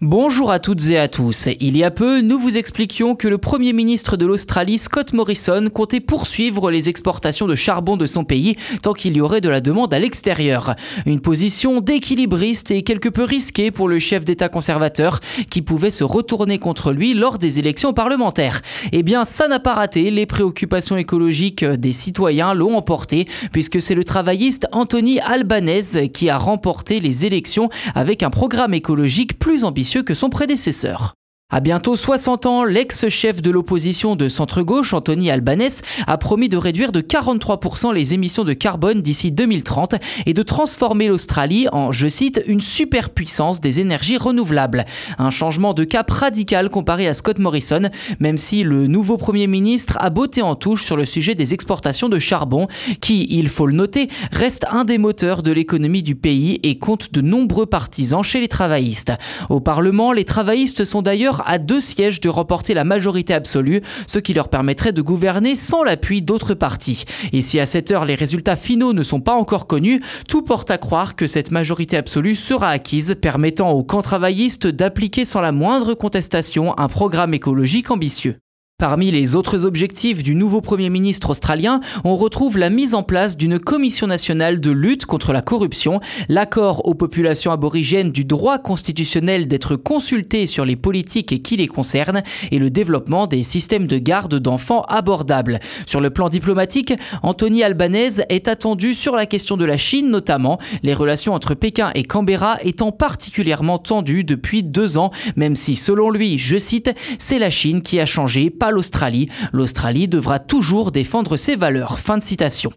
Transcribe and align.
Bonjour 0.00 0.52
à 0.52 0.60
toutes 0.60 0.90
et 0.90 0.96
à 0.96 1.08
tous. 1.08 1.48
Il 1.58 1.76
y 1.76 1.82
a 1.82 1.90
peu, 1.90 2.20
nous 2.20 2.38
vous 2.38 2.56
expliquions 2.56 3.16
que 3.16 3.26
le 3.26 3.36
Premier 3.36 3.72
ministre 3.72 4.16
de 4.16 4.26
l'Australie, 4.26 4.78
Scott 4.78 5.12
Morrison, 5.12 5.70
comptait 5.74 5.98
poursuivre 5.98 6.70
les 6.70 6.88
exportations 6.88 7.48
de 7.48 7.56
charbon 7.56 7.96
de 7.96 8.06
son 8.06 8.22
pays 8.22 8.54
tant 8.80 8.92
qu'il 8.92 9.16
y 9.16 9.20
aurait 9.20 9.40
de 9.40 9.48
la 9.48 9.60
demande 9.60 9.92
à 9.92 9.98
l'extérieur. 9.98 10.76
Une 11.04 11.18
position 11.18 11.80
d'équilibriste 11.80 12.70
et 12.70 12.82
quelque 12.82 13.08
peu 13.08 13.24
risquée 13.24 13.72
pour 13.72 13.88
le 13.88 13.98
chef 13.98 14.24
d'État 14.24 14.48
conservateur 14.48 15.18
qui 15.50 15.62
pouvait 15.62 15.90
se 15.90 16.04
retourner 16.04 16.60
contre 16.60 16.92
lui 16.92 17.12
lors 17.12 17.36
des 17.36 17.58
élections 17.58 17.92
parlementaires. 17.92 18.60
Eh 18.92 19.02
bien, 19.02 19.24
ça 19.24 19.48
n'a 19.48 19.58
pas 19.58 19.74
raté. 19.74 20.12
Les 20.12 20.26
préoccupations 20.26 20.96
écologiques 20.96 21.64
des 21.64 21.92
citoyens 21.92 22.54
l'ont 22.54 22.76
emporté 22.76 23.26
puisque 23.50 23.80
c'est 23.80 23.96
le 23.96 24.04
travailliste 24.04 24.68
Anthony 24.70 25.18
Albanese 25.18 25.98
qui 26.14 26.30
a 26.30 26.38
remporté 26.38 27.00
les 27.00 27.26
élections 27.26 27.68
avec 27.96 28.22
un 28.22 28.30
programme 28.30 28.74
écologique 28.74 29.40
plus 29.40 29.64
ambitieux 29.64 29.87
que 30.04 30.14
son 30.14 30.30
prédécesseur. 30.30 31.17
À 31.50 31.60
bientôt 31.60 31.96
60 31.96 32.44
ans, 32.44 32.64
l'ex-chef 32.64 33.40
de 33.40 33.50
l'opposition 33.50 34.16
de 34.16 34.28
centre-gauche, 34.28 34.92
Anthony 34.92 35.30
Albanese, 35.30 35.80
a 36.06 36.18
promis 36.18 36.50
de 36.50 36.58
réduire 36.58 36.92
de 36.92 37.00
43% 37.00 37.94
les 37.94 38.12
émissions 38.12 38.44
de 38.44 38.52
carbone 38.52 39.00
d'ici 39.00 39.32
2030 39.32 39.94
et 40.26 40.34
de 40.34 40.42
transformer 40.42 41.08
l'Australie 41.08 41.66
en, 41.72 41.90
je 41.90 42.06
cite, 42.06 42.44
une 42.48 42.60
superpuissance 42.60 43.62
des 43.62 43.80
énergies 43.80 44.18
renouvelables. 44.18 44.84
Un 45.16 45.30
changement 45.30 45.72
de 45.72 45.84
cap 45.84 46.10
radical 46.10 46.68
comparé 46.68 47.08
à 47.08 47.14
Scott 47.14 47.38
Morrison, 47.38 47.88
même 48.20 48.36
si 48.36 48.62
le 48.62 48.86
nouveau 48.86 49.16
Premier 49.16 49.46
ministre 49.46 49.96
a 50.02 50.10
botté 50.10 50.42
en 50.42 50.54
touche 50.54 50.84
sur 50.84 50.98
le 50.98 51.06
sujet 51.06 51.34
des 51.34 51.54
exportations 51.54 52.10
de 52.10 52.18
charbon, 52.18 52.68
qui, 53.00 53.26
il 53.30 53.48
faut 53.48 53.66
le 53.66 53.72
noter, 53.72 54.08
reste 54.32 54.66
un 54.70 54.84
des 54.84 54.98
moteurs 54.98 55.42
de 55.42 55.52
l'économie 55.52 56.02
du 56.02 56.14
pays 56.14 56.60
et 56.62 56.76
compte 56.76 57.14
de 57.14 57.22
nombreux 57.22 57.64
partisans 57.64 58.22
chez 58.22 58.42
les 58.42 58.48
travaillistes. 58.48 59.14
Au 59.48 59.60
Parlement, 59.60 60.12
les 60.12 60.26
travaillistes 60.26 60.84
sont 60.84 61.00
d'ailleurs 61.00 61.37
à 61.46 61.58
deux 61.58 61.80
sièges 61.80 62.20
de 62.20 62.28
remporter 62.28 62.74
la 62.74 62.84
majorité 62.84 63.34
absolue, 63.34 63.80
ce 64.06 64.18
qui 64.18 64.34
leur 64.34 64.48
permettrait 64.48 64.92
de 64.92 65.02
gouverner 65.02 65.54
sans 65.54 65.82
l'appui 65.82 66.22
d'autres 66.22 66.54
partis. 66.54 67.04
Et 67.32 67.40
si 67.40 67.60
à 67.60 67.66
cette 67.66 67.90
heure 67.90 68.04
les 68.04 68.14
résultats 68.14 68.56
finaux 68.56 68.92
ne 68.92 69.02
sont 69.02 69.20
pas 69.20 69.34
encore 69.34 69.66
connus, 69.66 70.00
tout 70.28 70.42
porte 70.42 70.70
à 70.70 70.78
croire 70.78 71.16
que 71.16 71.26
cette 71.26 71.50
majorité 71.50 71.96
absolue 71.96 72.34
sera 72.34 72.70
acquise, 72.70 73.16
permettant 73.20 73.70
aux 73.70 73.84
camps 73.84 74.02
travaillistes 74.02 74.66
d'appliquer 74.66 75.24
sans 75.24 75.40
la 75.40 75.52
moindre 75.52 75.94
contestation 75.94 76.78
un 76.78 76.88
programme 76.88 77.34
écologique 77.34 77.90
ambitieux. 77.90 78.38
Parmi 78.80 79.10
les 79.10 79.34
autres 79.34 79.66
objectifs 79.66 80.22
du 80.22 80.36
nouveau 80.36 80.60
Premier 80.60 80.88
ministre 80.88 81.30
australien, 81.30 81.80
on 82.04 82.14
retrouve 82.14 82.58
la 82.58 82.70
mise 82.70 82.94
en 82.94 83.02
place 83.02 83.36
d'une 83.36 83.58
commission 83.58 84.06
nationale 84.06 84.60
de 84.60 84.70
lutte 84.70 85.04
contre 85.04 85.32
la 85.32 85.42
corruption, 85.42 85.98
l'accord 86.28 86.86
aux 86.86 86.94
populations 86.94 87.50
aborigènes 87.50 88.12
du 88.12 88.24
droit 88.24 88.60
constitutionnel 88.60 89.48
d'être 89.48 89.74
consultées 89.74 90.46
sur 90.46 90.64
les 90.64 90.76
politiques 90.76 91.42
qui 91.42 91.56
les 91.56 91.66
concernent 91.66 92.22
et 92.52 92.60
le 92.60 92.70
développement 92.70 93.26
des 93.26 93.42
systèmes 93.42 93.88
de 93.88 93.98
garde 93.98 94.36
d'enfants 94.36 94.82
abordables. 94.82 95.58
Sur 95.84 96.00
le 96.00 96.10
plan 96.10 96.28
diplomatique, 96.28 96.94
Anthony 97.24 97.64
Albanese 97.64 98.22
est 98.28 98.46
attendu 98.46 98.94
sur 98.94 99.16
la 99.16 99.26
question 99.26 99.56
de 99.56 99.64
la 99.64 99.76
Chine 99.76 100.08
notamment, 100.08 100.60
les 100.84 100.94
relations 100.94 101.34
entre 101.34 101.54
Pékin 101.54 101.90
et 101.96 102.04
Canberra 102.04 102.58
étant 102.62 102.92
particulièrement 102.92 103.78
tendues 103.78 104.22
depuis 104.22 104.62
deux 104.62 104.98
ans, 104.98 105.10
même 105.34 105.56
si 105.56 105.74
selon 105.74 106.10
lui, 106.10 106.38
je 106.38 106.58
cite, 106.58 106.94
c'est 107.18 107.40
la 107.40 107.50
Chine 107.50 107.82
qui 107.82 107.98
a 107.98 108.06
changé, 108.06 108.50
l'Australie. 108.70 109.28
L'Australie 109.52 110.08
devra 110.08 110.38
toujours 110.38 110.92
défendre 110.92 111.36
ses 111.36 111.56
valeurs. 111.56 111.98
Fin 111.98 112.18
de 112.18 112.22
citation. 112.22 112.72